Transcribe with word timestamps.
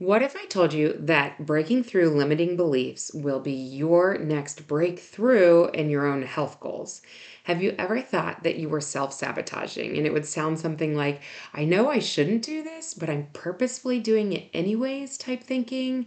What 0.00 0.22
if 0.22 0.36
I 0.36 0.44
told 0.44 0.72
you 0.72 0.94
that 0.96 1.44
breaking 1.44 1.82
through 1.82 2.10
limiting 2.10 2.54
beliefs 2.54 3.10
will 3.12 3.40
be 3.40 3.50
your 3.50 4.16
next 4.16 4.68
breakthrough 4.68 5.70
in 5.70 5.90
your 5.90 6.06
own 6.06 6.22
health 6.22 6.60
goals? 6.60 7.02
Have 7.42 7.60
you 7.60 7.74
ever 7.76 8.00
thought 8.00 8.44
that 8.44 8.58
you 8.58 8.68
were 8.68 8.80
self 8.80 9.12
sabotaging? 9.12 9.96
And 9.96 10.06
it 10.06 10.12
would 10.12 10.24
sound 10.24 10.60
something 10.60 10.94
like, 10.94 11.20
I 11.52 11.64
know 11.64 11.90
I 11.90 11.98
shouldn't 11.98 12.44
do 12.44 12.62
this, 12.62 12.94
but 12.94 13.10
I'm 13.10 13.26
purposefully 13.32 13.98
doing 13.98 14.32
it 14.32 14.48
anyways, 14.54 15.18
type 15.18 15.42
thinking. 15.42 16.06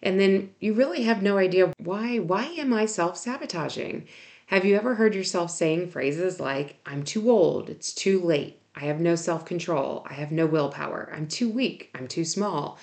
And 0.00 0.20
then 0.20 0.54
you 0.60 0.72
really 0.72 1.02
have 1.02 1.20
no 1.20 1.36
idea 1.36 1.72
why. 1.78 2.20
Why 2.20 2.44
am 2.44 2.72
I 2.72 2.86
self 2.86 3.16
sabotaging? 3.16 4.06
Have 4.46 4.64
you 4.64 4.76
ever 4.76 4.94
heard 4.94 5.16
yourself 5.16 5.50
saying 5.50 5.90
phrases 5.90 6.38
like, 6.38 6.76
I'm 6.86 7.02
too 7.02 7.28
old, 7.28 7.68
it's 7.68 7.92
too 7.92 8.20
late, 8.20 8.60
I 8.76 8.84
have 8.84 9.00
no 9.00 9.16
self 9.16 9.44
control, 9.44 10.06
I 10.08 10.12
have 10.12 10.30
no 10.30 10.46
willpower, 10.46 11.12
I'm 11.12 11.26
too 11.26 11.48
weak, 11.48 11.90
I'm 11.96 12.06
too 12.06 12.24
small? 12.24 12.78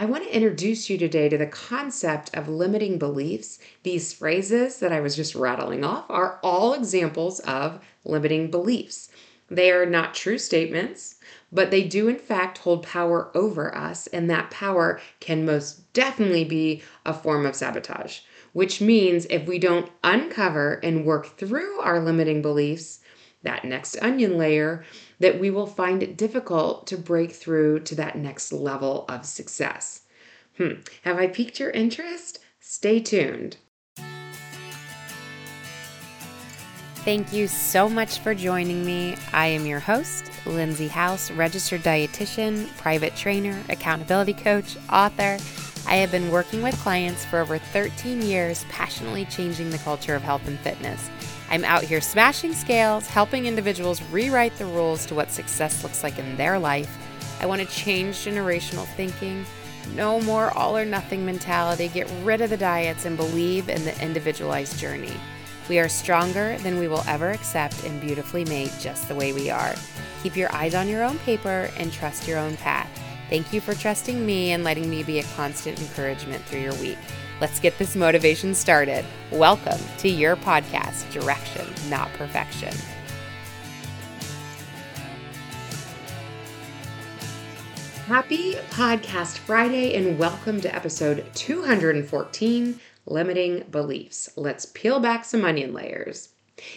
I 0.00 0.04
want 0.04 0.22
to 0.22 0.32
introduce 0.32 0.88
you 0.88 0.96
today 0.96 1.28
to 1.28 1.36
the 1.36 1.46
concept 1.48 2.32
of 2.32 2.48
limiting 2.48 2.98
beliefs. 2.98 3.58
These 3.82 4.12
phrases 4.12 4.78
that 4.78 4.92
I 4.92 5.00
was 5.00 5.16
just 5.16 5.34
rattling 5.34 5.82
off 5.82 6.04
are 6.08 6.38
all 6.40 6.72
examples 6.72 7.40
of 7.40 7.80
limiting 8.04 8.48
beliefs. 8.48 9.10
They 9.50 9.72
are 9.72 9.84
not 9.84 10.14
true 10.14 10.38
statements, 10.38 11.16
but 11.50 11.72
they 11.72 11.82
do, 11.82 12.06
in 12.06 12.14
fact, 12.14 12.58
hold 12.58 12.84
power 12.84 13.32
over 13.34 13.74
us, 13.76 14.06
and 14.06 14.30
that 14.30 14.52
power 14.52 15.00
can 15.18 15.44
most 15.44 15.92
definitely 15.94 16.44
be 16.44 16.80
a 17.04 17.12
form 17.12 17.44
of 17.44 17.56
sabotage. 17.56 18.20
Which 18.52 18.80
means 18.80 19.26
if 19.28 19.48
we 19.48 19.58
don't 19.58 19.90
uncover 20.04 20.74
and 20.74 21.04
work 21.04 21.36
through 21.36 21.80
our 21.80 21.98
limiting 21.98 22.40
beliefs, 22.40 23.00
that 23.48 23.64
next 23.64 23.96
onion 24.02 24.36
layer, 24.36 24.84
that 25.18 25.40
we 25.40 25.50
will 25.50 25.66
find 25.66 26.02
it 26.02 26.18
difficult 26.18 26.86
to 26.86 26.98
break 26.98 27.32
through 27.32 27.80
to 27.80 27.94
that 27.94 28.16
next 28.16 28.52
level 28.52 29.06
of 29.08 29.24
success. 29.24 30.02
Hmm, 30.58 30.82
have 31.02 31.16
I 31.16 31.28
piqued 31.28 31.58
your 31.58 31.70
interest? 31.70 32.40
Stay 32.60 33.00
tuned. 33.00 33.56
Thank 37.04 37.32
you 37.32 37.48
so 37.48 37.88
much 37.88 38.18
for 38.18 38.34
joining 38.34 38.84
me. 38.84 39.16
I 39.32 39.46
am 39.46 39.64
your 39.64 39.80
host, 39.80 40.30
Lindsay 40.44 40.88
House, 40.88 41.30
registered 41.30 41.80
dietitian, 41.80 42.68
private 42.76 43.16
trainer, 43.16 43.58
accountability 43.70 44.34
coach, 44.34 44.76
author. 44.92 45.38
I 45.86 45.94
have 45.96 46.10
been 46.10 46.30
working 46.30 46.60
with 46.60 46.76
clients 46.80 47.24
for 47.24 47.38
over 47.38 47.56
13 47.56 48.20
years, 48.20 48.66
passionately 48.68 49.24
changing 49.24 49.70
the 49.70 49.78
culture 49.78 50.14
of 50.14 50.22
health 50.22 50.46
and 50.46 50.58
fitness. 50.58 51.08
I'm 51.50 51.64
out 51.64 51.82
here 51.82 52.00
smashing 52.00 52.52
scales, 52.52 53.06
helping 53.06 53.46
individuals 53.46 54.02
rewrite 54.04 54.56
the 54.56 54.66
rules 54.66 55.06
to 55.06 55.14
what 55.14 55.30
success 55.30 55.82
looks 55.82 56.02
like 56.02 56.18
in 56.18 56.36
their 56.36 56.58
life. 56.58 56.96
I 57.40 57.46
want 57.46 57.62
to 57.62 57.68
change 57.68 58.16
generational 58.16 58.86
thinking. 58.94 59.46
No 59.94 60.20
more 60.20 60.50
all 60.56 60.76
or 60.76 60.84
nothing 60.84 61.24
mentality. 61.24 61.88
Get 61.88 62.10
rid 62.22 62.40
of 62.42 62.50
the 62.50 62.56
diets 62.56 63.06
and 63.06 63.16
believe 63.16 63.68
in 63.68 63.84
the 63.84 64.04
individualized 64.04 64.78
journey. 64.78 65.14
We 65.68 65.78
are 65.78 65.88
stronger 65.88 66.58
than 66.58 66.78
we 66.78 66.88
will 66.88 67.04
ever 67.06 67.30
accept 67.30 67.84
and 67.84 68.00
beautifully 68.00 68.44
made 68.44 68.72
just 68.80 69.08
the 69.08 69.14
way 69.14 69.32
we 69.32 69.50
are. 69.50 69.74
Keep 70.22 70.36
your 70.36 70.52
eyes 70.52 70.74
on 70.74 70.88
your 70.88 71.04
own 71.04 71.18
paper 71.20 71.70
and 71.76 71.92
trust 71.92 72.26
your 72.28 72.38
own 72.38 72.56
path. 72.58 72.90
Thank 73.28 73.52
you 73.52 73.60
for 73.60 73.74
trusting 73.74 74.24
me 74.24 74.52
and 74.52 74.64
letting 74.64 74.88
me 74.88 75.02
be 75.02 75.18
a 75.18 75.22
constant 75.36 75.78
encouragement 75.78 76.42
through 76.44 76.60
your 76.60 76.74
week. 76.76 76.96
Let's 77.42 77.60
get 77.60 77.76
this 77.76 77.94
motivation 77.94 78.54
started. 78.54 79.04
Welcome 79.30 79.78
to 79.98 80.08
your 80.08 80.34
podcast, 80.34 81.10
Direction, 81.12 81.66
Not 81.90 82.10
Perfection. 82.14 82.74
Happy 88.06 88.54
Podcast 88.70 89.36
Friday, 89.36 89.94
and 89.94 90.18
welcome 90.18 90.58
to 90.62 90.74
episode 90.74 91.26
214 91.34 92.80
Limiting 93.04 93.64
Beliefs. 93.70 94.30
Let's 94.36 94.64
peel 94.64 95.00
back 95.00 95.26
some 95.26 95.44
onion 95.44 95.74
layers. 95.74 96.30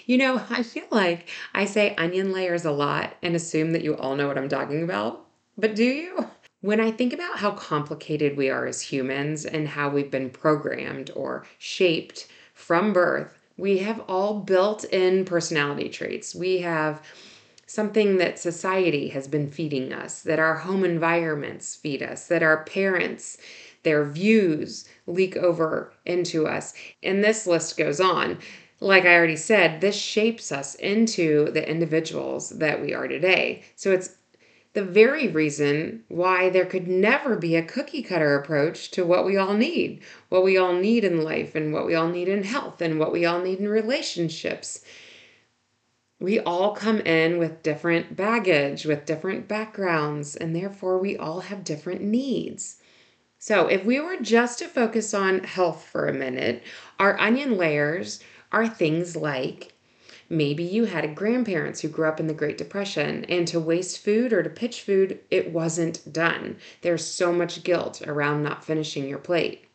You 0.06 0.18
know, 0.18 0.44
I 0.50 0.64
feel 0.64 0.88
like 0.92 1.30
I 1.54 1.64
say 1.64 1.96
onion 1.96 2.34
layers 2.34 2.66
a 2.66 2.72
lot 2.74 3.16
and 3.24 3.38
assume 3.38 3.72
that 3.72 3.84
you 3.84 3.96
all 3.96 4.18
know 4.18 4.28
what 4.28 4.38
I'm 4.38 4.50
talking 4.50 4.84
about, 4.84 5.26
but 5.58 5.76
do 5.76 5.86
you? 5.86 6.28
When 6.62 6.80
I 6.80 6.92
think 6.92 7.12
about 7.12 7.40
how 7.40 7.52
complicated 7.52 8.38
we 8.38 8.52
are 8.52 8.68
as 8.68 8.82
humans 8.82 9.46
and 9.46 9.68
how 9.68 9.90
we've 9.90 10.12
been 10.12 10.30
programmed 10.30 11.10
or 11.16 11.44
shaped 11.58 12.28
from 12.54 12.94
birth, 12.94 13.36
we 13.58 13.80
have 13.80 14.04
all 14.08 14.40
built 14.40 14.84
in 14.86 15.26
personality 15.26 15.90
traits. 15.90 16.36
We 16.36 16.60
have 16.60 17.02
something 17.66 18.18
that 18.18 18.38
society 18.38 19.08
has 19.08 19.28
been 19.28 19.50
feeding 19.50 19.92
us, 19.92 20.22
that 20.22 20.38
our 20.38 20.58
home 20.58 20.84
environments 20.84 21.76
feed 21.76 22.04
us, 22.04 22.28
that 22.28 22.44
our 22.44 22.64
parents, 22.66 23.40
their 23.82 24.06
views 24.06 24.88
leak 25.08 25.36
over 25.38 25.92
into 26.06 26.46
us. 26.46 26.76
And 27.02 27.24
this 27.24 27.48
list 27.48 27.76
goes 27.76 28.00
on. 28.00 28.38
Like 28.80 29.06
I 29.06 29.16
already 29.16 29.36
said, 29.36 29.82
this 29.82 29.96
shapes 29.96 30.52
us 30.52 30.76
into 30.76 31.50
the 31.52 31.68
individuals 31.68 32.50
that 32.50 32.82
we 32.82 32.94
are 32.94 33.08
today. 33.08 33.64
So 33.76 33.92
it's 33.92 34.18
the 34.74 34.84
very 34.84 35.28
reason 35.28 36.04
why 36.08 36.50
there 36.50 36.66
could 36.66 36.88
never 36.88 37.36
be 37.36 37.56
a 37.56 37.64
cookie 37.64 38.02
cutter 38.02 38.36
approach 38.36 38.90
to 38.92 39.06
what 39.06 39.26
we 39.26 39.36
all 39.36 39.54
need, 39.54 40.02
what 40.30 40.44
we 40.44 40.58
all 40.58 40.74
need 40.74 41.04
in 41.04 41.22
life, 41.24 41.56
and 41.56 41.74
what 41.74 41.86
we 41.86 41.94
all 41.94 42.08
need 42.08 42.30
in 42.30 42.44
health, 42.44 42.82
and 42.82 42.98
what 42.98 43.12
we 43.12 43.26
all 43.26 43.42
need 43.42 43.60
in 43.60 43.68
relationships. 43.68 44.84
We 46.20 46.40
all 46.40 46.74
come 46.74 47.02
in 47.02 47.38
with 47.38 47.64
different 47.64 48.16
baggage, 48.16 48.86
with 48.86 49.06
different 49.06 49.48
backgrounds, 49.48 50.36
and 50.36 50.56
therefore 50.56 51.00
we 51.00 51.18
all 51.18 51.42
have 51.42 51.64
different 51.64 52.02
needs. 52.02 52.78
So, 53.40 53.68
if 53.68 53.84
we 53.84 54.00
were 54.00 54.18
just 54.18 54.60
to 54.60 54.68
focus 54.68 55.14
on 55.14 55.44
health 55.44 55.84
for 55.84 56.08
a 56.08 56.14
minute, 56.14 56.64
our 57.00 57.20
onion 57.20 57.58
layers 57.58 58.22
are 58.52 58.68
things 58.68 59.16
like 59.16 59.71
Maybe 60.32 60.64
you 60.64 60.86
had 60.86 61.14
grandparents 61.14 61.82
who 61.82 61.90
grew 61.90 62.08
up 62.08 62.18
in 62.18 62.28
the 62.28 62.34
Great 62.34 62.58
Depression, 62.58 63.26
and 63.26 63.46
to 63.50 63.60
waste 63.60 64.00
food 64.00 64.32
or 64.32 64.42
to 64.42 64.50
pitch 64.50 64.82
food, 64.82 65.20
it 65.30 65.52
wasn't 65.52 66.14
done. 66.14 66.56
There's 66.84 67.06
so 67.06 67.34
much 67.34 67.64
guilt 67.64 68.02
around 68.08 68.42
not 68.42 68.64
finishing 68.64 69.10
your 69.10 69.18
plate. 69.18 69.66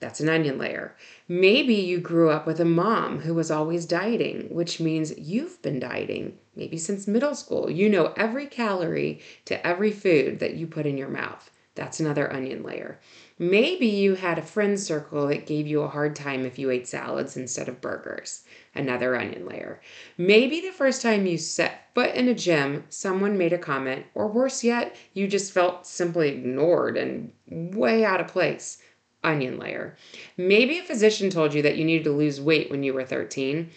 That's 0.00 0.18
an 0.18 0.28
onion 0.28 0.58
layer. 0.58 0.96
Maybe 1.28 1.74
you 1.74 2.00
grew 2.00 2.30
up 2.30 2.48
with 2.48 2.58
a 2.58 2.64
mom 2.64 3.20
who 3.20 3.32
was 3.32 3.48
always 3.48 3.86
dieting, 3.86 4.52
which 4.52 4.80
means 4.80 5.16
you've 5.16 5.62
been 5.62 5.78
dieting, 5.78 6.36
maybe 6.56 6.78
since 6.78 7.06
middle 7.06 7.36
school. 7.36 7.70
You 7.70 7.88
know 7.88 8.12
every 8.16 8.46
calorie 8.46 9.20
to 9.44 9.64
every 9.64 9.92
food 9.92 10.40
that 10.40 10.54
you 10.54 10.66
put 10.66 10.86
in 10.86 10.98
your 10.98 11.10
mouth. 11.10 11.48
That's 11.76 12.00
another 12.00 12.32
onion 12.32 12.64
layer. 12.64 12.98
Maybe 13.38 13.86
you 13.86 14.14
had 14.14 14.38
a 14.38 14.42
friend 14.42 14.80
circle 14.80 15.26
that 15.26 15.46
gave 15.46 15.66
you 15.66 15.82
a 15.82 15.88
hard 15.88 16.16
time 16.16 16.46
if 16.46 16.58
you 16.58 16.70
ate 16.70 16.88
salads 16.88 17.36
instead 17.36 17.68
of 17.68 17.82
burgers 17.82 18.44
another 18.74 19.16
onion 19.16 19.46
layer. 19.46 19.80
Maybe 20.16 20.60
the 20.60 20.70
first 20.70 21.02
time 21.02 21.26
you 21.26 21.38
set 21.38 21.94
foot 21.94 22.14
in 22.14 22.28
a 22.28 22.34
gym, 22.34 22.84
someone 22.88 23.38
made 23.38 23.52
a 23.52 23.58
comment, 23.58 24.06
or 24.14 24.28
worse 24.28 24.62
yet, 24.62 24.96
you 25.14 25.26
just 25.26 25.52
felt 25.52 25.86
simply 25.86 26.28
ignored 26.28 26.96
and 26.96 27.32
way 27.48 28.04
out 28.04 28.20
of 28.20 28.28
place. 28.28 28.78
Onion 29.24 29.58
layer. 29.58 29.96
Maybe 30.36 30.78
a 30.78 30.84
physician 30.84 31.30
told 31.30 31.52
you 31.52 31.62
that 31.62 31.76
you 31.76 31.84
needed 31.84 32.04
to 32.04 32.12
lose 32.12 32.40
weight 32.40 32.70
when 32.70 32.82
you 32.82 32.94
were 32.94 33.04
13. 33.04 33.70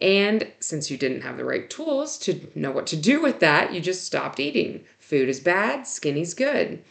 And 0.00 0.50
since 0.60 0.90
you 0.90 0.96
didn't 0.96 1.22
have 1.22 1.36
the 1.36 1.44
right 1.44 1.68
tools 1.68 2.18
to 2.18 2.40
know 2.54 2.70
what 2.70 2.86
to 2.88 2.96
do 2.96 3.20
with 3.20 3.40
that, 3.40 3.72
you 3.74 3.80
just 3.80 4.04
stopped 4.04 4.40
eating. 4.40 4.84
Food 4.98 5.28
is 5.28 5.40
bad, 5.40 5.86
skinny's 5.86 6.34
good. 6.34 6.82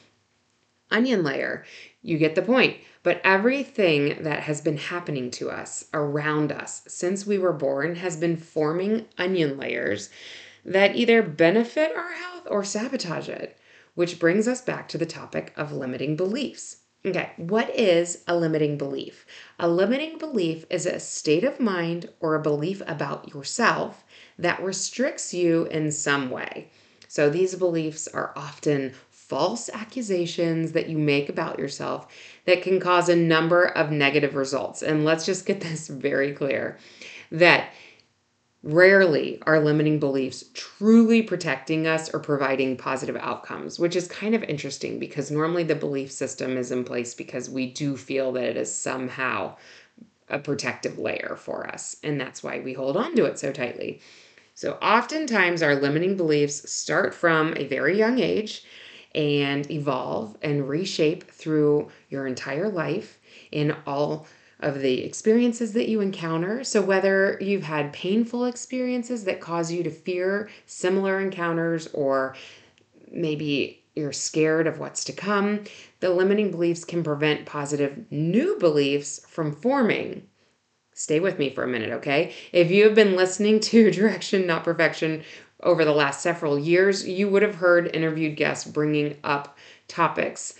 Onion 0.91 1.23
layer. 1.23 1.65
You 2.05 2.19
get 2.19 2.35
the 2.35 2.43
point. 2.43 2.77
But 3.01 3.19
everything 3.23 4.21
that 4.21 4.43
has 4.43 4.61
been 4.61 4.77
happening 4.77 5.31
to 5.31 5.49
us 5.49 5.85
around 5.91 6.51
us 6.51 6.83
since 6.87 7.25
we 7.25 7.39
were 7.39 7.51
born 7.51 7.95
has 7.95 8.15
been 8.15 8.37
forming 8.37 9.05
onion 9.17 9.57
layers 9.57 10.11
that 10.63 10.95
either 10.95 11.23
benefit 11.23 11.95
our 11.95 12.11
health 12.11 12.43
or 12.47 12.63
sabotage 12.63 13.27
it, 13.27 13.57
which 13.95 14.19
brings 14.19 14.47
us 14.47 14.61
back 14.61 14.87
to 14.89 14.99
the 14.99 15.07
topic 15.07 15.51
of 15.57 15.71
limiting 15.71 16.15
beliefs. 16.15 16.77
Okay, 17.03 17.31
what 17.37 17.75
is 17.75 18.23
a 18.27 18.37
limiting 18.37 18.77
belief? 18.77 19.25
A 19.59 19.67
limiting 19.67 20.19
belief 20.19 20.63
is 20.69 20.85
a 20.85 20.99
state 20.99 21.43
of 21.43 21.59
mind 21.59 22.09
or 22.19 22.35
a 22.35 22.41
belief 22.41 22.83
about 22.85 23.33
yourself 23.33 24.03
that 24.37 24.61
restricts 24.61 25.33
you 25.33 25.65
in 25.65 25.91
some 25.91 26.29
way. 26.29 26.69
So 27.07 27.29
these 27.29 27.55
beliefs 27.55 28.07
are 28.07 28.33
often 28.35 28.93
false 29.27 29.69
accusations 29.73 30.73
that 30.73 30.89
you 30.89 30.97
make 30.97 31.29
about 31.29 31.59
yourself 31.59 32.07
that 32.45 32.61
can 32.61 32.79
cause 32.79 33.09
a 33.09 33.15
number 33.15 33.65
of 33.65 33.91
negative 33.91 34.35
results. 34.35 34.81
And 34.81 35.05
let's 35.05 35.25
just 35.25 35.45
get 35.45 35.61
this 35.61 35.87
very 35.87 36.33
clear 36.33 36.77
that 37.31 37.69
rarely 38.63 39.39
are 39.45 39.59
limiting 39.59 39.99
beliefs 39.99 40.45
truly 40.53 41.21
protecting 41.21 41.85
us 41.85 42.11
or 42.13 42.19
providing 42.19 42.75
positive 42.75 43.15
outcomes, 43.17 43.79
which 43.79 43.95
is 43.95 44.07
kind 44.07 44.33
of 44.33 44.43
interesting 44.43 44.97
because 44.97 45.29
normally 45.29 45.63
the 45.63 45.75
belief 45.75 46.11
system 46.11 46.57
is 46.57 46.71
in 46.71 46.83
place 46.83 47.13
because 47.13 47.47
we 47.47 47.71
do 47.71 47.95
feel 47.95 48.31
that 48.31 48.43
it 48.43 48.57
is 48.57 48.73
somehow 48.73 49.55
a 50.29 50.39
protective 50.39 50.97
layer 50.97 51.35
for 51.39 51.67
us. 51.67 51.97
And 52.03 52.19
that's 52.19 52.41
why 52.41 52.59
we 52.59 52.73
hold 52.73 52.97
on 52.97 53.15
to 53.15 53.25
it 53.25 53.37
so 53.37 53.51
tightly. 53.51 54.01
So, 54.55 54.73
oftentimes, 54.81 55.61
our 55.61 55.75
limiting 55.75 56.15
beliefs 56.15 56.71
start 56.71 57.13
from 57.13 57.53
a 57.57 57.67
very 57.67 57.97
young 57.97 58.19
age 58.19 58.63
and 59.15 59.69
evolve 59.71 60.37
and 60.41 60.67
reshape 60.67 61.31
through 61.31 61.89
your 62.09 62.27
entire 62.27 62.69
life 62.69 63.17
in 63.51 63.75
all 63.87 64.27
of 64.59 64.79
the 64.79 65.03
experiences 65.03 65.73
that 65.73 65.89
you 65.89 66.01
encounter. 66.01 66.63
So, 66.63 66.81
whether 66.81 67.37
you've 67.41 67.63
had 67.63 67.93
painful 67.93 68.45
experiences 68.45 69.23
that 69.23 69.41
cause 69.41 69.71
you 69.71 69.83
to 69.83 69.89
fear 69.89 70.49
similar 70.65 71.19
encounters, 71.19 71.87
or 71.93 72.35
maybe 73.11 73.83
you're 73.95 74.13
scared 74.13 74.67
of 74.67 74.79
what's 74.79 75.03
to 75.05 75.13
come, 75.13 75.63
the 75.99 76.09
limiting 76.09 76.51
beliefs 76.51 76.83
can 76.83 77.03
prevent 77.03 77.45
positive 77.45 78.05
new 78.11 78.57
beliefs 78.59 79.25
from 79.27 79.53
forming. 79.53 80.27
Stay 80.93 81.19
with 81.19 81.39
me 81.39 81.49
for 81.49 81.63
a 81.63 81.67
minute, 81.67 81.91
okay? 81.91 82.33
If 82.53 82.71
you 82.71 82.85
have 82.85 82.95
been 82.95 83.15
listening 83.15 83.59
to 83.61 83.91
Direction 83.91 84.47
Not 84.47 84.63
Perfection 84.63 85.23
over 85.63 85.85
the 85.85 85.93
last 85.93 86.21
several 86.21 86.59
years, 86.59 87.07
you 87.07 87.29
would 87.29 87.41
have 87.41 87.55
heard 87.55 87.95
interviewed 87.95 88.35
guests 88.35 88.69
bringing 88.69 89.17
up 89.23 89.57
topics 89.87 90.55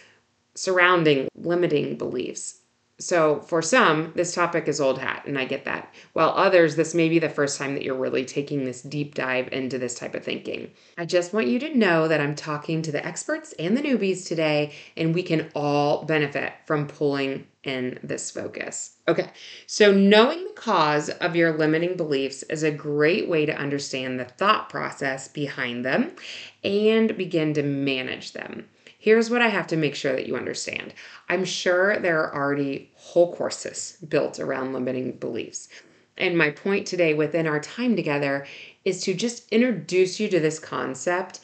surrounding 0.56 1.28
limiting 1.36 1.98
beliefs 1.98 2.62
so, 2.98 3.42
for 3.42 3.62
some, 3.62 4.14
this 4.16 4.34
topic 4.34 4.70
is 4.70 4.80
old 4.80 5.00
hat, 5.00 5.24
and 5.26 5.38
I 5.38 5.44
get 5.44 5.66
that. 5.66 5.94
While 6.14 6.30
others, 6.30 6.78
this 6.78 6.96
may 6.96 7.10
be 7.10 7.20
the 7.20 7.28
first 7.28 7.58
time 7.58 7.74
that 7.74 7.84
you're 7.84 7.94
really 7.94 8.24
taking 8.24 8.64
this 8.64 8.82
deep 8.82 9.16
dive 9.16 9.50
into 9.52 9.78
this 9.78 9.96
type 9.96 10.16
of 10.16 10.24
thinking. 10.24 10.72
I 10.98 11.04
just 11.04 11.34
want 11.34 11.48
you 11.48 11.60
to 11.60 11.78
know 11.78 12.08
that 12.08 12.22
I'm 12.22 12.36
talking 12.36 12.82
to 12.84 12.94
the 12.94 13.06
experts 13.06 13.54
and 13.60 13.76
the 13.76 13.82
newbies 13.82 14.26
today, 14.26 14.74
and 14.96 15.14
we 15.14 15.24
can 15.24 15.52
all 15.54 16.06
benefit 16.06 16.54
from 16.66 16.88
pulling 16.88 17.48
in 17.66 18.00
this 18.02 18.32
focus. 18.32 18.96
Okay, 19.10 19.30
so 19.68 19.92
knowing 19.92 20.46
the 20.46 20.54
cause 20.54 21.10
of 21.10 21.36
your 21.36 21.58
limiting 21.58 21.98
beliefs 21.98 22.44
is 22.44 22.64
a 22.64 22.72
great 22.72 23.28
way 23.28 23.46
to 23.46 23.58
understand 23.58 24.18
the 24.18 24.26
thought 24.26 24.70
process 24.70 25.28
behind 25.28 25.84
them 25.84 26.16
and 26.64 27.18
begin 27.18 27.54
to 27.56 27.64
manage 27.64 28.32
them. 28.32 28.70
Here's 29.06 29.30
what 29.30 29.44
I 29.44 29.50
have 29.50 29.68
to 29.68 29.78
make 29.78 29.94
sure 29.94 30.14
that 30.14 30.26
you 30.26 30.36
understand. 30.36 30.92
I'm 31.30 31.46
sure 31.46 32.00
there 32.00 32.24
are 32.24 32.34
already 32.34 32.90
whole 32.96 33.36
courses 33.36 34.00
built 34.10 34.40
around 34.40 34.74
limiting 34.74 35.12
beliefs. 35.12 35.70
And 36.18 36.36
my 36.36 36.50
point 36.50 36.88
today 36.88 37.14
within 37.14 37.46
our 37.46 37.60
time 37.60 37.96
together 37.96 38.48
is 38.84 39.04
to 39.04 39.14
just 39.14 39.48
introduce 39.50 40.20
you 40.20 40.28
to 40.30 40.40
this 40.40 40.58
concept 40.58 41.42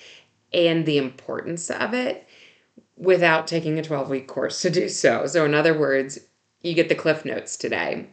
and 0.51 0.87
the 0.87 0.97
importance 0.97 1.69
of 1.69 1.93
it 1.93 2.27
without 2.97 3.45
taking 3.45 3.77
a 3.77 3.83
12 3.83 4.09
week 4.09 4.27
course 4.27 4.59
to 4.63 4.71
do 4.71 4.89
so. 4.89 5.27
So, 5.27 5.45
in 5.45 5.53
other 5.53 5.77
words, 5.77 6.17
you 6.63 6.73
get 6.73 6.89
the 6.89 6.95
cliff 6.95 7.25
notes 7.25 7.57
today. 7.57 8.07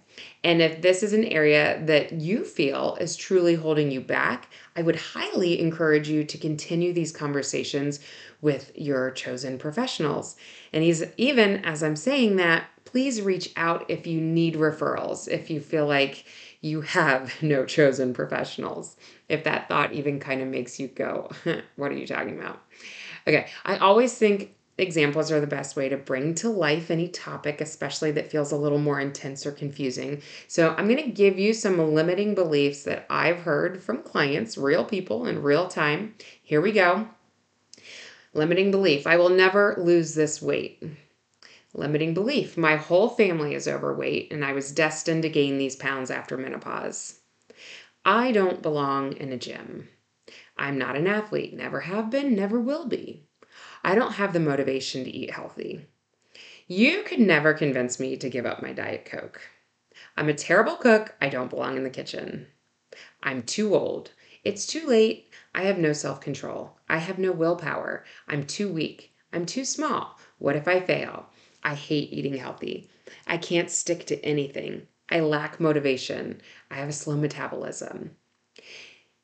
And 0.45 0.61
if 0.61 0.83
this 0.83 1.03
is 1.03 1.13
an 1.13 1.25
area 1.25 1.83
that 1.87 2.13
you 2.13 2.45
feel 2.45 2.97
is 3.01 3.17
truly 3.17 3.55
holding 3.55 3.91
you 3.91 4.01
back, 4.01 4.51
I 4.77 4.83
would 4.83 4.97
highly 4.97 5.61
encourage 5.61 6.09
you 6.09 6.25
to 6.25 6.39
continue 6.39 6.93
these 6.93 7.13
conversations 7.13 8.01
with 8.41 8.73
your 8.77 9.11
chosen 9.11 9.59
professionals. 9.59 10.37
And 10.73 10.85
he's 10.85 11.05
even 11.17 11.65
as 11.65 11.83
I'm 11.83 11.97
saying 11.97 12.37
that, 12.37 12.65
please 12.85 13.21
reach 13.21 13.51
out 13.57 13.85
if 13.89 14.07
you 14.07 14.21
need 14.21 14.55
referrals, 14.55 15.29
if 15.29 15.51
you 15.51 15.61
feel 15.61 15.87
like 15.87 16.25
you 16.61 16.81
have 16.81 17.33
no 17.43 17.65
chosen 17.65 18.15
professionals. 18.15 18.97
If 19.29 19.45
that 19.45 19.69
thought 19.69 19.93
even 19.93 20.21
kind 20.21 20.41
of 20.41 20.49
makes 20.49 20.81
you 20.81 20.89
go, 20.89 21.31
what 21.77 21.93
are 21.93 21.97
you 21.97 22.07
talking 22.07 22.39
about? 22.39 22.63
Okay, 23.27 23.49
I 23.65 23.77
always 23.77 24.17
think 24.17 24.55
examples 24.79 25.33
are 25.33 25.41
the 25.41 25.47
best 25.47 25.75
way 25.75 25.89
to 25.89 25.97
bring 25.97 26.35
to 26.37 26.49
life 26.49 26.91
any 26.91 27.09
topic, 27.09 27.61
especially 27.61 28.13
that 28.13 28.31
feels 28.31 28.53
a 28.53 28.57
little 28.57 28.79
more 28.79 29.01
intense 29.01 29.45
or 29.45 29.51
confusing. 29.51 30.23
So, 30.47 30.75
I'm 30.79 30.87
going 30.87 31.03
to 31.03 31.11
give 31.11 31.39
you 31.39 31.53
some 31.53 31.95
limiting 31.95 32.35
beliefs 32.35 32.85
that 32.85 33.05
I've 33.11 33.41
heard 33.41 33.83
from 33.83 34.03
clients, 34.03 34.57
real 34.57 34.85
people 34.85 35.27
in 35.27 35.43
real 35.43 35.67
time. 35.67 36.15
Here 36.43 36.61
we 36.61 36.73
go. 36.73 37.09
Limiting 38.35 38.71
belief 38.71 39.07
I 39.07 39.17
will 39.17 39.31
never 39.31 39.75
lose 39.79 40.15
this 40.15 40.43
weight. 40.43 40.83
Limiting 41.75 42.15
belief 42.15 42.57
my 42.57 42.77
whole 42.77 43.09
family 43.09 43.55
is 43.55 43.69
overweight 43.69 44.33
and 44.33 44.45
I 44.45 44.53
was 44.53 44.73
destined 44.73 45.23
to 45.23 45.29
gain 45.29 45.59
these 45.59 45.77
pounds 45.77 46.11
after 46.11 46.37
menopause. 46.37 47.21
I 48.05 48.33
don't 48.33 48.63
belong 48.63 49.13
in 49.15 49.33
a 49.33 49.39
gym. 49.39 49.89
I'm 50.57 50.79
not 50.79 50.97
an 50.97 51.07
athlete, 51.07 51.55
never 51.55 51.81
have 51.81 52.11
been, 52.11 52.35
never 52.35 52.61
will 52.61 52.87
be. 52.87 53.25
I 53.85 53.95
don't 53.95 54.13
have 54.13 54.33
the 54.33 54.41
motivation 54.41 55.05
to 55.05 55.11
eat 55.11 55.31
healthy. 55.31 55.87
You 56.67 57.03
could 57.03 57.21
never 57.21 57.55
convince 57.55 57.99
me 57.99 58.17
to 58.17 58.29
give 58.29 58.45
up 58.45 58.63
my 58.63 58.73
Diet 58.73 59.05
Coke. 59.05 59.41
I'm 60.17 60.29
a 60.29 60.35
terrible 60.35 60.77
cook. 60.77 61.15
I 61.21 61.29
don't 61.29 61.51
belong 61.51 61.77
in 61.77 61.85
the 61.85 61.91
kitchen. 61.91 62.49
I'm 63.23 63.43
too 63.43 63.75
old. 63.75 64.11
It's 64.45 64.67
too 64.67 64.87
late. 64.87 65.28
I 65.55 65.63
have 65.63 65.79
no 65.79 65.93
self 65.93 66.21
control. 66.21 66.77
I 66.89 66.99
have 66.99 67.19
no 67.19 67.33
willpower. 67.33 68.05
I'm 68.29 68.45
too 68.45 68.73
weak. 68.73 69.13
I'm 69.33 69.47
too 69.47 69.65
small. 69.65 70.19
What 70.39 70.57
if 70.57 70.69
I 70.69 70.81
fail? 70.81 71.27
I 71.63 71.75
hate 71.75 72.13
eating 72.13 72.37
healthy. 72.37 72.89
I 73.27 73.37
can't 73.39 73.71
stick 73.71 74.07
to 74.07 74.25
anything. 74.25 74.87
I 75.11 75.21
lack 75.21 75.59
motivation. 75.59 76.41
I 76.71 76.77
have 76.77 76.89
a 76.89 76.93
slow 76.93 77.17
metabolism. 77.17 78.17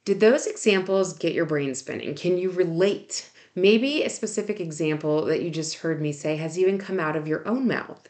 Did 0.05 0.21
those 0.21 0.47
examples 0.47 1.17
get 1.17 1.33
your 1.33 1.47
brain 1.47 1.75
spinning? 1.75 2.15
Can 2.15 2.37
you 2.37 2.51
relate? 2.51 3.31
Maybe 3.55 4.03
a 4.03 4.11
specific 4.11 4.61
example 4.61 5.25
that 5.27 5.43
you 5.43 5.51
just 5.51 5.77
heard 5.77 6.01
me 6.01 6.13
say 6.13 6.37
has 6.37 6.59
even 6.59 6.77
come 6.77 6.99
out 6.99 7.17
of 7.17 7.29
your 7.29 7.47
own 7.47 7.67
mouth. 7.67 8.09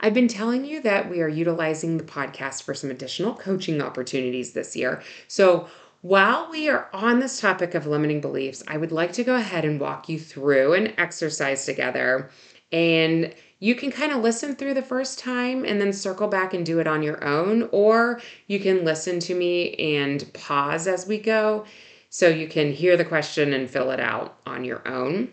I've 0.00 0.14
been 0.14 0.28
telling 0.28 0.64
you 0.64 0.80
that 0.80 1.10
we 1.10 1.20
are 1.20 1.28
utilizing 1.28 1.98
the 1.98 2.04
podcast 2.04 2.62
for 2.62 2.72
some 2.72 2.90
additional 2.90 3.34
coaching 3.34 3.82
opportunities 3.82 4.52
this 4.52 4.74
year. 4.74 5.02
So, 5.28 5.68
while 6.02 6.50
we 6.50 6.68
are 6.68 6.88
on 6.92 7.20
this 7.20 7.40
topic 7.40 7.74
of 7.74 7.86
limiting 7.86 8.20
beliefs, 8.20 8.62
I 8.66 8.76
would 8.76 8.92
like 8.92 9.12
to 9.14 9.24
go 9.24 9.34
ahead 9.34 9.64
and 9.64 9.78
walk 9.78 10.08
you 10.08 10.18
through 10.18 10.74
an 10.74 10.94
exercise 10.98 11.66
together. 11.66 12.30
And 12.72 13.34
you 13.58 13.74
can 13.74 13.90
kind 13.90 14.12
of 14.12 14.22
listen 14.22 14.56
through 14.56 14.74
the 14.74 14.82
first 14.82 15.18
time 15.18 15.64
and 15.64 15.80
then 15.80 15.92
circle 15.92 16.28
back 16.28 16.54
and 16.54 16.64
do 16.64 16.78
it 16.78 16.86
on 16.86 17.02
your 17.02 17.22
own, 17.22 17.68
or 17.72 18.20
you 18.46 18.58
can 18.58 18.84
listen 18.84 19.20
to 19.20 19.34
me 19.34 19.74
and 19.74 20.32
pause 20.32 20.86
as 20.86 21.06
we 21.06 21.18
go 21.18 21.66
so 22.08 22.28
you 22.28 22.48
can 22.48 22.72
hear 22.72 22.96
the 22.96 23.04
question 23.04 23.52
and 23.52 23.68
fill 23.68 23.90
it 23.90 24.00
out 24.00 24.38
on 24.46 24.64
your 24.64 24.86
own. 24.88 25.30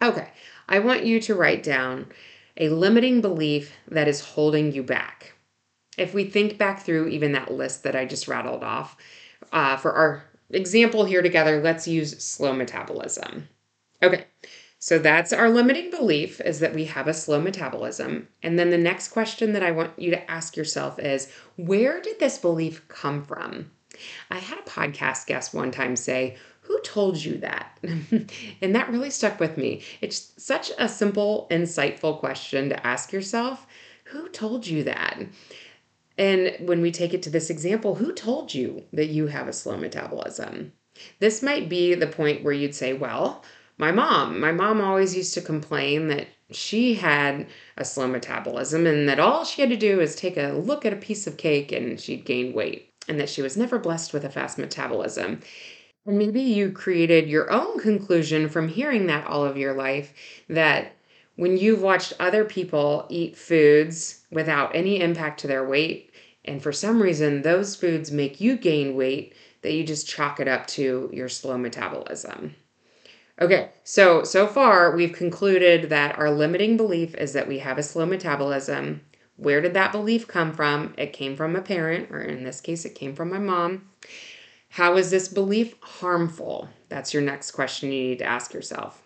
Okay, 0.00 0.30
I 0.68 0.78
want 0.78 1.04
you 1.04 1.20
to 1.22 1.34
write 1.34 1.64
down 1.64 2.06
a 2.56 2.68
limiting 2.68 3.20
belief 3.20 3.76
that 3.88 4.06
is 4.06 4.20
holding 4.20 4.72
you 4.72 4.84
back. 4.84 5.32
If 5.98 6.14
we 6.14 6.24
think 6.24 6.58
back 6.58 6.82
through 6.82 7.08
even 7.08 7.32
that 7.32 7.52
list 7.52 7.82
that 7.82 7.96
I 7.96 8.04
just 8.04 8.28
rattled 8.28 8.62
off, 8.62 8.96
uh, 9.52 9.76
for 9.76 9.92
our 9.92 10.24
example 10.50 11.04
here 11.04 11.22
together, 11.22 11.60
let's 11.62 11.88
use 11.88 12.22
slow 12.22 12.52
metabolism. 12.52 13.48
Okay, 14.02 14.24
so 14.78 14.98
that's 14.98 15.32
our 15.32 15.48
limiting 15.48 15.90
belief 15.90 16.40
is 16.42 16.60
that 16.60 16.74
we 16.74 16.84
have 16.84 17.08
a 17.08 17.14
slow 17.14 17.40
metabolism. 17.40 18.28
And 18.42 18.58
then 18.58 18.70
the 18.70 18.76
next 18.76 19.08
question 19.08 19.52
that 19.54 19.62
I 19.62 19.70
want 19.70 19.98
you 19.98 20.10
to 20.10 20.30
ask 20.30 20.56
yourself 20.56 20.98
is 20.98 21.32
where 21.56 22.02
did 22.02 22.20
this 22.20 22.36
belief 22.36 22.86
come 22.88 23.22
from? 23.24 23.70
I 24.30 24.38
had 24.38 24.58
a 24.58 24.62
podcast 24.62 25.26
guest 25.26 25.54
one 25.54 25.70
time 25.70 25.96
say, 25.96 26.36
Who 26.62 26.80
told 26.82 27.16
you 27.16 27.38
that? 27.38 27.78
and 28.60 28.74
that 28.74 28.90
really 28.90 29.10
stuck 29.10 29.40
with 29.40 29.56
me. 29.56 29.82
It's 30.00 30.32
such 30.36 30.70
a 30.78 30.88
simple, 30.88 31.46
insightful 31.50 32.18
question 32.18 32.68
to 32.68 32.86
ask 32.86 33.12
yourself 33.12 33.66
Who 34.04 34.28
told 34.28 34.66
you 34.66 34.84
that? 34.84 35.18
And 36.16 36.56
when 36.60 36.80
we 36.80 36.92
take 36.92 37.12
it 37.12 37.22
to 37.24 37.30
this 37.30 37.50
example, 37.50 37.96
who 37.96 38.12
told 38.12 38.54
you 38.54 38.84
that 38.92 39.08
you 39.08 39.26
have 39.26 39.48
a 39.48 39.52
slow 39.52 39.76
metabolism? 39.76 40.72
This 41.18 41.42
might 41.42 41.68
be 41.68 41.94
the 41.94 42.06
point 42.06 42.44
where 42.44 42.52
you'd 42.52 42.74
say, 42.74 42.92
Well, 42.92 43.42
my 43.78 43.90
mom. 43.90 44.38
My 44.38 44.52
mom 44.52 44.80
always 44.80 45.16
used 45.16 45.34
to 45.34 45.40
complain 45.40 46.08
that 46.08 46.28
she 46.50 46.94
had 46.94 47.46
a 47.76 47.84
slow 47.84 48.06
metabolism 48.06 48.86
and 48.86 49.08
that 49.08 49.18
all 49.18 49.44
she 49.44 49.60
had 49.62 49.70
to 49.70 49.76
do 49.76 49.96
was 49.96 50.14
take 50.14 50.36
a 50.36 50.52
look 50.52 50.84
at 50.84 50.92
a 50.92 50.96
piece 50.96 51.26
of 51.26 51.36
cake 51.36 51.72
and 51.72 51.98
she'd 51.98 52.24
gain 52.24 52.52
weight 52.52 52.92
and 53.08 53.18
that 53.18 53.28
she 53.28 53.42
was 53.42 53.56
never 53.56 53.78
blessed 53.78 54.12
with 54.12 54.24
a 54.24 54.30
fast 54.30 54.58
metabolism. 54.58 55.40
And 56.06 56.18
maybe 56.18 56.40
you 56.40 56.70
created 56.70 57.28
your 57.28 57.50
own 57.50 57.80
conclusion 57.80 58.48
from 58.48 58.68
hearing 58.68 59.06
that 59.06 59.26
all 59.26 59.44
of 59.44 59.56
your 59.56 59.74
life 59.74 60.12
that 60.48 60.92
when 61.36 61.56
you've 61.56 61.82
watched 61.82 62.12
other 62.20 62.44
people 62.44 63.06
eat 63.08 63.36
foods 63.36 64.24
without 64.30 64.74
any 64.74 65.00
impact 65.00 65.40
to 65.40 65.46
their 65.46 65.66
weight, 65.66 66.12
and 66.44 66.62
for 66.62 66.72
some 66.72 67.02
reason 67.02 67.42
those 67.42 67.74
foods 67.74 68.12
make 68.12 68.40
you 68.40 68.56
gain 68.56 68.94
weight, 68.96 69.34
that 69.62 69.72
you 69.72 69.84
just 69.84 70.08
chalk 70.08 70.40
it 70.40 70.48
up 70.48 70.66
to 70.66 71.10
your 71.12 71.28
slow 71.28 71.56
metabolism. 71.56 72.54
Okay, 73.40 73.70
so 73.82 74.22
so 74.22 74.46
far 74.46 74.94
we've 74.94 75.12
concluded 75.12 75.90
that 75.90 76.16
our 76.18 76.30
limiting 76.30 76.76
belief 76.76 77.14
is 77.16 77.32
that 77.32 77.48
we 77.48 77.58
have 77.58 77.78
a 77.78 77.82
slow 77.82 78.06
metabolism. 78.06 79.00
Where 79.36 79.60
did 79.60 79.74
that 79.74 79.90
belief 79.90 80.28
come 80.28 80.52
from? 80.52 80.94
It 80.96 81.12
came 81.12 81.34
from 81.34 81.56
a 81.56 81.62
parent, 81.62 82.12
or 82.12 82.20
in 82.20 82.44
this 82.44 82.60
case, 82.60 82.84
it 82.84 82.94
came 82.94 83.16
from 83.16 83.30
my 83.30 83.38
mom. 83.38 83.88
How 84.68 84.96
is 84.96 85.10
this 85.10 85.26
belief 85.26 85.74
harmful? 85.80 86.68
That's 86.88 87.12
your 87.12 87.22
next 87.22 87.50
question 87.50 87.90
you 87.90 88.10
need 88.10 88.18
to 88.20 88.24
ask 88.24 88.52
yourself. 88.52 89.03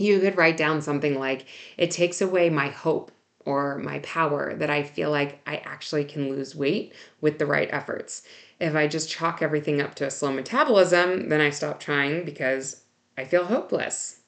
You 0.00 0.18
could 0.18 0.38
write 0.38 0.56
down 0.56 0.80
something 0.80 1.18
like, 1.18 1.44
It 1.76 1.90
takes 1.90 2.22
away 2.22 2.48
my 2.48 2.68
hope 2.68 3.12
or 3.44 3.78
my 3.78 3.98
power 3.98 4.54
that 4.54 4.70
I 4.70 4.82
feel 4.82 5.10
like 5.10 5.40
I 5.46 5.56
actually 5.58 6.04
can 6.04 6.30
lose 6.30 6.56
weight 6.56 6.94
with 7.20 7.38
the 7.38 7.44
right 7.46 7.68
efforts. 7.70 8.22
If 8.58 8.74
I 8.74 8.86
just 8.86 9.10
chalk 9.10 9.42
everything 9.42 9.80
up 9.80 9.94
to 9.96 10.06
a 10.06 10.10
slow 10.10 10.32
metabolism, 10.32 11.28
then 11.28 11.42
I 11.42 11.50
stop 11.50 11.80
trying 11.80 12.24
because 12.24 12.82
I 13.18 13.24
feel 13.24 13.44
hopeless. 13.44 14.20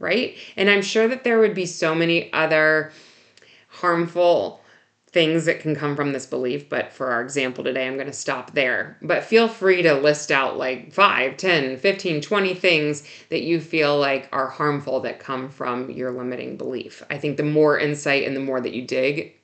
right? 0.00 0.36
And 0.56 0.68
I'm 0.68 0.82
sure 0.82 1.06
that 1.06 1.22
there 1.22 1.38
would 1.38 1.54
be 1.54 1.66
so 1.66 1.94
many 1.94 2.32
other 2.32 2.90
harmful 3.68 4.61
things 5.12 5.44
that 5.44 5.60
can 5.60 5.76
come 5.76 5.94
from 5.94 6.12
this 6.12 6.24
belief 6.24 6.68
but 6.70 6.90
for 6.90 7.10
our 7.10 7.20
example 7.20 7.62
today 7.62 7.86
i'm 7.86 7.94
going 7.94 8.06
to 8.06 8.12
stop 8.12 8.52
there. 8.54 8.96
But 9.02 9.24
feel 9.24 9.48
free 9.48 9.82
to 9.82 9.94
list 9.94 10.30
out 10.30 10.56
like 10.56 10.92
5 10.92 11.36
10 11.36 11.76
15 11.78 12.20
20 12.20 12.54
things 12.54 13.02
that 13.30 13.42
you 13.42 13.60
feel 13.60 13.98
like 13.98 14.28
are 14.32 14.48
harmful 14.48 15.00
that 15.00 15.18
come 15.18 15.48
from 15.48 15.90
your 15.90 16.10
limiting 16.12 16.56
belief. 16.56 17.02
I 17.10 17.18
think 17.18 17.36
the 17.36 17.42
more 17.42 17.78
insight 17.78 18.26
and 18.26 18.36
the 18.36 18.40
more 18.40 18.60
that 18.60 18.74
you 18.74 18.86
dig 18.86 19.34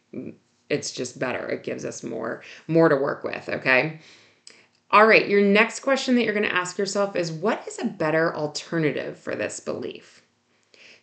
it's 0.70 0.92
just 0.92 1.18
better. 1.18 1.48
It 1.48 1.64
gives 1.64 1.84
us 1.84 2.02
more 2.02 2.42
more 2.66 2.88
to 2.88 2.96
work 2.96 3.25
with 3.25 3.48
okay? 3.48 4.00
All 4.90 5.06
right 5.06 5.28
your 5.28 5.42
next 5.42 5.80
question 5.80 6.14
that 6.14 6.25
you're 6.25 6.34
going 6.34 6.48
to 6.48 6.54
ask 6.54 6.78
yourself 6.78 7.16
is 7.16 7.32
what 7.32 7.66
is 7.66 7.78
a 7.78 7.84
better 7.84 8.34
alternative 8.34 9.18
for 9.18 9.34
this 9.34 9.60
belief 9.60 10.22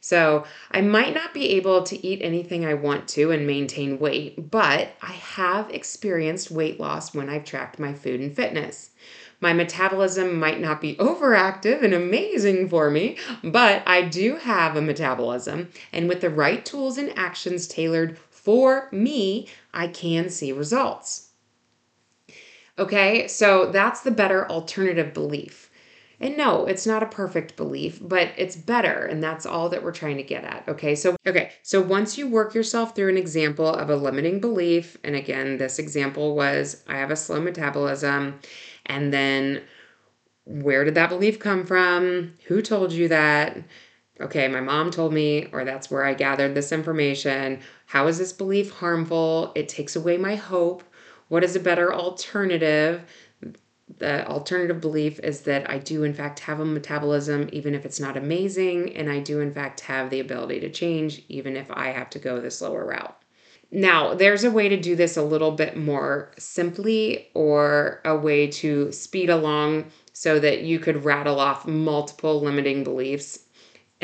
so 0.06 0.44
I 0.70 0.82
might 0.82 1.16
not 1.16 1.34
be 1.34 1.50
able 1.56 1.82
to 1.82 2.06
eat 2.06 2.20
anything 2.22 2.64
I 2.64 2.76
want 2.76 3.08
to 3.08 3.32
and 3.32 3.48
maintain 3.48 3.98
weight, 3.98 4.52
but 4.52 4.90
I 5.02 5.14
have 5.14 5.72
experienced 5.72 6.52
weight 6.52 6.80
loss 6.80 7.16
when 7.16 7.28
I've 7.28 7.44
tracked 7.44 7.80
my 7.80 7.96
food 7.96 8.20
and 8.20 8.36
fitness. 8.36 8.92
My 9.42 9.52
metabolism 9.52 10.38
might 10.38 10.62
not 10.62 10.80
be 10.80 10.96
overactive 10.98 11.82
and 11.82 11.92
amazing 11.92 12.70
for 12.70 12.92
me, 12.92 13.18
but 13.44 13.82
I 13.88 14.04
do 14.04 14.36
have 14.36 14.76
a 14.76 14.82
metabolism, 14.82 15.70
and 15.92 16.08
with 16.08 16.22
the 16.22 16.30
right 16.30 16.64
tools 16.64 17.00
and 17.00 17.12
actions 17.18 17.68
tailored 17.68 18.16
for 18.30 18.90
me, 18.92 19.48
I 19.74 19.88
can 19.88 20.30
see 20.30 20.52
results. 20.52 21.32
Okay, 22.78 23.28
so 23.28 23.72
that's 23.72 24.02
the 24.02 24.12
better 24.12 24.48
alternative 24.52 25.16
belief. 25.16 25.65
And 26.20 26.38
no, 26.38 26.66
it's 26.66 26.86
not 26.86 27.04
a 27.04 27.08
perfect 27.08 27.56
belief, 27.56 28.00
but 28.02 28.32
it's 28.38 28.56
better. 28.56 29.06
And 29.06 29.22
that's 29.22 29.46
all 29.46 29.70
that 29.70 29.84
we're 29.84 29.92
trying 29.92 30.18
to 30.18 30.24
get 30.24 30.44
at. 30.44 30.64
Okay. 30.68 30.96
So, 30.96 31.16
okay. 31.28 31.52
So 31.62 31.82
once 31.82 32.18
you 32.18 32.28
work 32.28 32.56
yourself 32.56 32.96
through 32.96 33.10
an 33.10 33.18
example 33.18 33.68
of 33.68 33.90
a 33.90 33.96
limiting 33.96 34.40
belief, 34.40 34.98
and 35.04 35.16
again, 35.16 35.58
this 35.58 35.80
example 35.80 36.36
was 36.36 36.84
I 36.88 36.98
have 36.98 37.12
a 37.12 37.16
slow 37.16 37.42
metabolism. 37.42 38.40
And 38.86 39.14
then 39.14 39.64
where 40.46 40.84
did 40.84 40.96
that 40.96 41.10
belief 41.10 41.40
come 41.40 41.66
from? 41.66 42.34
Who 42.46 42.62
told 42.62 42.92
you 42.92 43.08
that? 43.10 43.58
Okay, 44.22 44.48
my 44.48 44.62
mom 44.62 44.92
told 44.92 45.12
me, 45.12 45.48
or 45.52 45.66
that's 45.66 45.92
where 45.92 46.06
I 46.06 46.14
gathered 46.14 46.56
this 46.56 46.72
information. 46.72 47.60
How 47.88 48.08
is 48.08 48.18
this 48.18 48.32
belief 48.32 48.72
harmful? 48.72 49.52
It 49.56 49.68
takes 49.68 49.96
away 49.96 50.18
my 50.18 50.36
hope. 50.36 50.84
What 51.28 51.44
is 51.44 51.56
a 51.56 51.60
better 51.60 51.94
alternative? 51.94 53.04
The 53.98 54.28
alternative 54.28 54.82
belief 54.82 55.20
is 55.20 55.42
that 55.42 55.70
I 55.70 55.78
do, 55.78 56.04
in 56.04 56.14
fact, 56.14 56.40
have 56.42 56.60
a 56.60 56.66
metabolism, 56.66 57.50
even 57.54 57.76
if 57.76 57.86
it's 57.86 58.00
not 58.00 58.18
amazing, 58.18 58.96
and 58.96 59.10
I 59.10 59.20
do, 59.20 59.42
in 59.42 59.54
fact, 59.54 59.82
have 59.82 60.10
the 60.10 60.20
ability 60.20 60.60
to 60.62 60.72
change, 60.72 61.24
even 61.30 61.56
if 61.56 61.70
I 61.72 61.90
have 61.90 62.10
to 62.12 62.20
go 62.20 62.42
the 62.42 62.52
slower 62.52 62.86
route. 62.86 63.16
Now, 63.72 64.14
there's 64.14 64.44
a 64.44 64.52
way 64.52 64.70
to 64.70 64.78
do 64.78 64.96
this 64.96 65.18
a 65.18 65.24
little 65.24 65.52
bit 65.52 65.78
more 65.78 66.32
simply, 66.38 67.30
or 67.34 68.02
a 68.06 68.16
way 68.16 68.48
to 68.48 68.92
speed 68.92 69.30
along 69.30 69.92
so 70.14 70.40
that 70.40 70.62
you 70.62 70.80
could 70.80 71.06
rattle 71.06 71.40
off 71.40 71.68
multiple 71.68 72.42
limiting 72.42 72.84
beliefs 72.84 73.45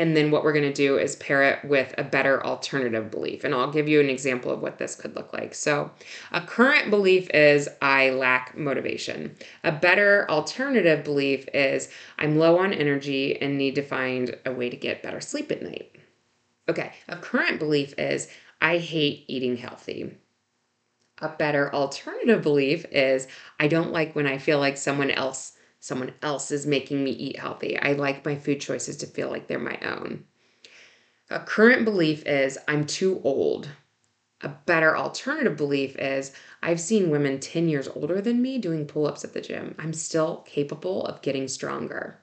and 0.02 0.16
then 0.16 0.32
what 0.32 0.42
we're 0.42 0.52
going 0.52 0.64
to 0.64 0.72
do 0.72 0.98
is 0.98 1.14
pair 1.14 1.44
it 1.44 1.64
with 1.64 1.94
a 1.96 2.02
better 2.02 2.44
alternative 2.44 3.08
belief. 3.08 3.44
And 3.44 3.54
I'll 3.54 3.70
give 3.70 3.86
you 3.86 4.00
an 4.00 4.10
example 4.10 4.50
of 4.50 4.60
what 4.60 4.76
this 4.76 4.96
could 4.96 5.14
look 5.14 5.32
like. 5.32 5.54
So, 5.54 5.92
a 6.32 6.40
current 6.40 6.90
belief 6.90 7.30
is 7.30 7.68
I 7.80 8.10
lack 8.10 8.58
motivation. 8.58 9.36
A 9.62 9.70
better 9.70 10.28
alternative 10.28 11.04
belief 11.04 11.48
is 11.54 11.88
I'm 12.18 12.36
low 12.36 12.58
on 12.58 12.72
energy 12.72 13.40
and 13.40 13.56
need 13.56 13.76
to 13.76 13.82
find 13.82 14.36
a 14.44 14.50
way 14.50 14.68
to 14.68 14.76
get 14.76 15.04
better 15.04 15.20
sleep 15.20 15.52
at 15.52 15.62
night. 15.62 15.94
Okay, 16.68 16.90
a 17.08 17.16
current 17.16 17.60
belief 17.60 17.94
is 17.96 18.28
I 18.60 18.78
hate 18.78 19.24
eating 19.28 19.56
healthy. 19.56 20.18
A 21.18 21.28
better 21.28 21.72
alternative 21.72 22.42
belief 22.42 22.86
is 22.90 23.28
I 23.60 23.68
don't 23.68 23.92
like 23.92 24.16
when 24.16 24.26
I 24.26 24.38
feel 24.38 24.58
like 24.58 24.76
someone 24.76 25.12
else 25.12 25.52
someone 25.82 26.14
else 26.22 26.52
is 26.52 26.64
making 26.64 27.02
me 27.02 27.10
eat 27.10 27.40
healthy. 27.40 27.76
I 27.76 27.94
like 27.94 28.24
my 28.24 28.36
food 28.36 28.60
choices 28.60 28.96
to 28.98 29.06
feel 29.06 29.28
like 29.28 29.48
they're 29.48 29.58
my 29.58 29.78
own. 29.82 30.24
A 31.28 31.40
current 31.40 31.84
belief 31.84 32.24
is 32.24 32.56
I'm 32.68 32.86
too 32.86 33.20
old. 33.24 33.68
A 34.42 34.48
better 34.48 34.96
alternative 34.96 35.56
belief 35.56 35.96
is 35.96 36.32
I've 36.62 36.80
seen 36.80 37.10
women 37.10 37.40
10 37.40 37.68
years 37.68 37.88
older 37.88 38.20
than 38.20 38.40
me 38.40 38.58
doing 38.58 38.86
pull 38.86 39.08
ups 39.08 39.24
at 39.24 39.34
the 39.34 39.40
gym. 39.40 39.74
I'm 39.76 39.92
still 39.92 40.44
capable 40.46 41.04
of 41.04 41.20
getting 41.20 41.48
stronger. 41.48 42.20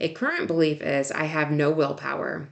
A 0.00 0.12
current 0.12 0.48
belief 0.48 0.82
is 0.82 1.12
I 1.12 1.26
have 1.26 1.52
no 1.52 1.70
willpower. 1.70 2.48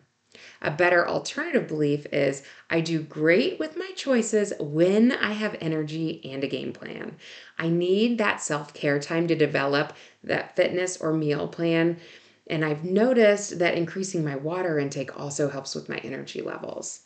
A 0.65 0.71
better 0.71 1.07
alternative 1.07 1.69
belief 1.69 2.07
is 2.11 2.43
I 2.71 2.81
do 2.81 3.03
great 3.03 3.59
with 3.59 3.77
my 3.77 3.91
choices 3.95 4.55
when 4.59 5.13
I 5.13 5.33
have 5.35 5.59
energy 5.61 6.23
and 6.25 6.43
a 6.43 6.49
game 6.49 6.73
plan. 6.73 7.17
I 7.59 7.69
need 7.69 8.17
that 8.17 8.41
self 8.41 8.73
care 8.73 8.99
time 8.99 9.29
to 9.29 9.35
develop 9.35 9.93
that 10.25 10.57
fitness 10.57 10.97
or 10.97 11.13
meal 11.13 11.49
plan. 11.49 11.99
And 12.47 12.65
I've 12.65 12.83
noticed 12.83 13.59
that 13.59 13.75
increasing 13.75 14.25
my 14.25 14.37
water 14.37 14.79
intake 14.79 15.21
also 15.21 15.51
helps 15.51 15.75
with 15.75 15.91
my 15.91 15.99
energy 15.99 16.41
levels. 16.41 17.03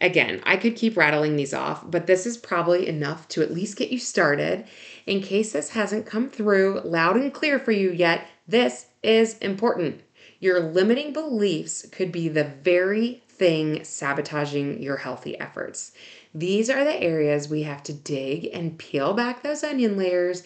Again, 0.00 0.40
I 0.44 0.56
could 0.56 0.76
keep 0.76 0.96
rattling 0.96 1.34
these 1.34 1.52
off, 1.52 1.88
but 1.90 2.06
this 2.06 2.26
is 2.26 2.38
probably 2.38 2.86
enough 2.86 3.26
to 3.28 3.42
at 3.42 3.52
least 3.52 3.76
get 3.76 3.90
you 3.90 3.98
started. 3.98 4.66
In 5.06 5.20
case 5.20 5.52
this 5.52 5.70
hasn't 5.70 6.06
come 6.06 6.30
through 6.30 6.82
loud 6.84 7.16
and 7.16 7.34
clear 7.34 7.58
for 7.58 7.72
you 7.72 7.90
yet, 7.90 8.26
this 8.46 8.86
is 9.02 9.36
important. 9.38 10.00
Your 10.40 10.58
limiting 10.58 11.12
beliefs 11.12 11.86
could 11.92 12.10
be 12.10 12.28
the 12.28 12.44
very 12.44 13.22
thing 13.28 13.84
sabotaging 13.84 14.82
your 14.82 14.96
healthy 14.96 15.38
efforts. 15.38 15.92
These 16.34 16.70
are 16.70 16.82
the 16.82 16.98
areas 16.98 17.48
we 17.48 17.64
have 17.64 17.82
to 17.84 17.92
dig 17.92 18.48
and 18.52 18.78
peel 18.78 19.12
back 19.12 19.42
those 19.42 19.62
onion 19.62 19.98
layers 19.98 20.42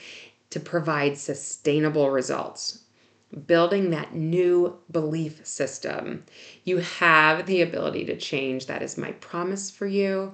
to 0.50 0.58
provide 0.58 1.16
sustainable 1.16 2.10
results. 2.10 2.80
Building 3.46 3.90
that 3.90 4.14
new 4.14 4.78
belief 4.90 5.46
system. 5.46 6.24
You 6.64 6.78
have 6.78 7.46
the 7.46 7.62
ability 7.62 8.04
to 8.06 8.16
change. 8.16 8.66
That 8.66 8.82
is 8.82 8.98
my 8.98 9.12
promise 9.12 9.70
for 9.70 9.86
you. 9.86 10.32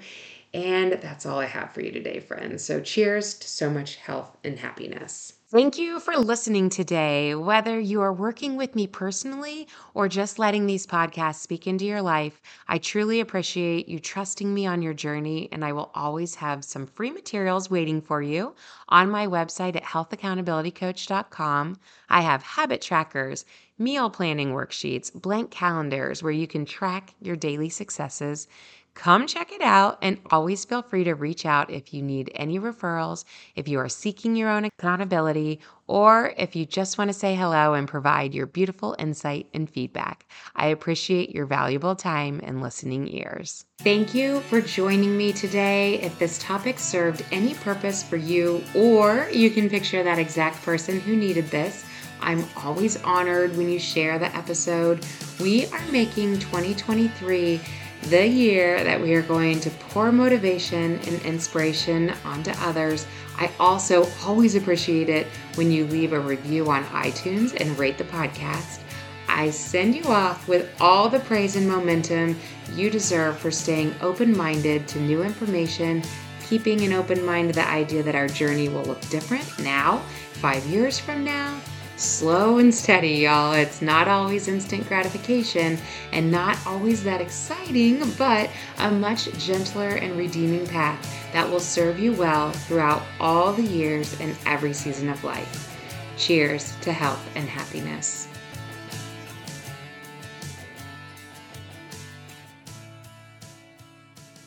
And 0.52 0.92
that's 0.92 1.24
all 1.26 1.38
I 1.38 1.46
have 1.46 1.72
for 1.72 1.80
you 1.80 1.92
today, 1.92 2.20
friends. 2.20 2.64
So, 2.64 2.80
cheers 2.80 3.34
to 3.34 3.48
so 3.48 3.70
much 3.70 3.96
health 3.96 4.36
and 4.42 4.58
happiness. 4.58 5.34
Thank 5.50 5.78
you 5.78 5.98
for 5.98 6.16
listening 6.16 6.68
today. 6.68 7.34
Whether 7.34 7.80
you 7.80 8.00
are 8.02 8.12
working 8.12 8.56
with 8.56 8.76
me 8.76 8.86
personally 8.86 9.66
or 9.94 10.08
just 10.08 10.38
letting 10.38 10.66
these 10.66 10.86
podcasts 10.86 11.40
speak 11.40 11.66
into 11.66 11.84
your 11.84 12.02
life, 12.02 12.40
I 12.68 12.78
truly 12.78 13.18
appreciate 13.18 13.88
you 13.88 13.98
trusting 13.98 14.54
me 14.54 14.66
on 14.68 14.80
your 14.80 14.94
journey, 14.94 15.48
and 15.50 15.64
I 15.64 15.72
will 15.72 15.90
always 15.92 16.36
have 16.36 16.64
some 16.64 16.86
free 16.86 17.10
materials 17.10 17.68
waiting 17.68 18.00
for 18.00 18.22
you 18.22 18.54
on 18.90 19.10
my 19.10 19.26
website 19.26 19.74
at 19.74 19.82
healthaccountabilitycoach.com. 19.82 21.78
I 22.08 22.20
have 22.20 22.42
habit 22.44 22.80
trackers, 22.80 23.44
meal 23.76 24.08
planning 24.08 24.52
worksheets, 24.52 25.12
blank 25.12 25.50
calendars 25.50 26.22
where 26.22 26.30
you 26.30 26.46
can 26.46 26.64
track 26.64 27.14
your 27.20 27.34
daily 27.34 27.70
successes 27.70 28.46
Come 28.94 29.26
check 29.26 29.52
it 29.52 29.62
out 29.62 29.98
and 30.02 30.18
always 30.30 30.64
feel 30.64 30.82
free 30.82 31.04
to 31.04 31.14
reach 31.14 31.46
out 31.46 31.70
if 31.70 31.94
you 31.94 32.02
need 32.02 32.30
any 32.34 32.58
referrals, 32.58 33.24
if 33.54 33.68
you 33.68 33.78
are 33.78 33.88
seeking 33.88 34.36
your 34.36 34.50
own 34.50 34.64
accountability, 34.64 35.60
or 35.86 36.34
if 36.36 36.54
you 36.54 36.66
just 36.66 36.98
want 36.98 37.08
to 37.08 37.14
say 37.14 37.34
hello 37.34 37.74
and 37.74 37.88
provide 37.88 38.34
your 38.34 38.46
beautiful 38.46 38.94
insight 38.98 39.48
and 39.54 39.70
feedback. 39.70 40.26
I 40.54 40.66
appreciate 40.66 41.34
your 41.34 41.46
valuable 41.46 41.96
time 41.96 42.40
and 42.42 42.62
listening 42.62 43.08
ears. 43.08 43.64
Thank 43.80 44.14
you 44.14 44.40
for 44.42 44.60
joining 44.60 45.16
me 45.16 45.32
today. 45.32 45.94
If 46.00 46.18
this 46.18 46.38
topic 46.38 46.78
served 46.78 47.24
any 47.32 47.54
purpose 47.54 48.02
for 48.02 48.16
you, 48.16 48.62
or 48.74 49.28
you 49.32 49.50
can 49.50 49.70
picture 49.70 50.02
that 50.02 50.18
exact 50.18 50.62
person 50.62 51.00
who 51.00 51.16
needed 51.16 51.46
this, 51.46 51.84
I'm 52.20 52.44
always 52.56 53.02
honored 53.02 53.56
when 53.56 53.70
you 53.70 53.78
share 53.78 54.18
the 54.18 54.34
episode. 54.36 55.06
We 55.40 55.66
are 55.66 55.86
making 55.90 56.38
2023 56.40 57.60
the 58.04 58.26
year 58.26 58.82
that 58.82 59.00
we 59.00 59.14
are 59.14 59.22
going 59.22 59.60
to 59.60 59.70
pour 59.70 60.10
motivation 60.10 60.98
and 61.06 61.22
inspiration 61.22 62.12
onto 62.24 62.50
others. 62.58 63.06
I 63.36 63.50
also 63.60 64.06
always 64.24 64.54
appreciate 64.54 65.08
it 65.08 65.26
when 65.54 65.70
you 65.70 65.86
leave 65.86 66.12
a 66.12 66.20
review 66.20 66.70
on 66.70 66.84
iTunes 66.86 67.58
and 67.60 67.78
rate 67.78 67.98
the 67.98 68.04
podcast. 68.04 68.80
I 69.28 69.50
send 69.50 69.94
you 69.94 70.04
off 70.04 70.48
with 70.48 70.68
all 70.80 71.08
the 71.08 71.20
praise 71.20 71.56
and 71.56 71.68
momentum 71.68 72.36
you 72.74 72.90
deserve 72.90 73.38
for 73.38 73.50
staying 73.50 73.94
open 74.00 74.36
minded 74.36 74.88
to 74.88 75.00
new 75.00 75.22
information, 75.22 76.02
keeping 76.48 76.80
an 76.82 76.92
open 76.92 77.24
mind 77.24 77.50
to 77.50 77.54
the 77.54 77.68
idea 77.68 78.02
that 78.02 78.16
our 78.16 78.26
journey 78.26 78.68
will 78.68 78.82
look 78.82 79.00
different 79.08 79.46
now, 79.60 79.98
five 80.32 80.64
years 80.66 80.98
from 80.98 81.22
now, 81.22 81.60
slow 82.00 82.58
and 82.58 82.74
steady, 82.74 83.10
y'all. 83.10 83.52
It's 83.52 83.82
not 83.82 84.08
always 84.08 84.48
instant 84.48 84.88
gratification 84.88 85.78
and 86.12 86.30
not 86.30 86.58
always 86.66 87.04
that 87.04 87.20
exciting, 87.20 88.02
but 88.18 88.50
a 88.78 88.90
much 88.90 89.30
gentler 89.38 89.90
and 89.90 90.16
redeeming 90.16 90.66
path 90.66 91.32
that 91.32 91.48
will 91.48 91.60
serve 91.60 91.98
you 91.98 92.12
well 92.12 92.52
throughout 92.52 93.02
all 93.20 93.52
the 93.52 93.62
years 93.62 94.18
and 94.20 94.36
every 94.46 94.72
season 94.72 95.08
of 95.08 95.22
life. 95.24 95.76
Cheers 96.16 96.74
to 96.82 96.92
health 96.92 97.24
and 97.34 97.48
happiness. 97.48 98.29